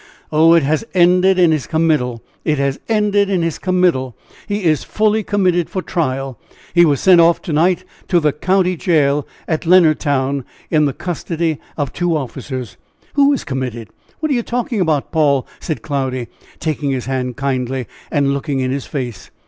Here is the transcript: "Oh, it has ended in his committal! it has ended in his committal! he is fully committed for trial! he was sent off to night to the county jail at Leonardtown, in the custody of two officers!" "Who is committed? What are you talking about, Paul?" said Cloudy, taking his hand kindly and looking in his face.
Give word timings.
"Oh, 0.31 0.55
it 0.55 0.63
has 0.63 0.83
ended 0.95 1.37
in 1.37 1.51
his 1.51 1.67
committal! 1.67 2.23
it 2.43 2.57
has 2.57 2.79
ended 2.89 3.29
in 3.29 3.43
his 3.43 3.59
committal! 3.59 4.17
he 4.47 4.63
is 4.63 4.83
fully 4.83 5.21
committed 5.21 5.69
for 5.69 5.83
trial! 5.83 6.39
he 6.73 6.85
was 6.85 6.99
sent 6.99 7.21
off 7.21 7.39
to 7.43 7.53
night 7.53 7.83
to 8.07 8.19
the 8.19 8.33
county 8.33 8.75
jail 8.75 9.27
at 9.47 9.67
Leonardtown, 9.67 10.43
in 10.71 10.85
the 10.85 10.93
custody 10.93 11.59
of 11.77 11.93
two 11.93 12.17
officers!" 12.17 12.77
"Who 13.13 13.31
is 13.31 13.43
committed? 13.43 13.89
What 14.21 14.31
are 14.31 14.35
you 14.35 14.41
talking 14.41 14.81
about, 14.81 15.11
Paul?" 15.11 15.45
said 15.59 15.83
Cloudy, 15.83 16.29
taking 16.59 16.89
his 16.89 17.05
hand 17.05 17.37
kindly 17.37 17.85
and 18.09 18.33
looking 18.33 18.59
in 18.59 18.71
his 18.71 18.87
face. 18.87 19.29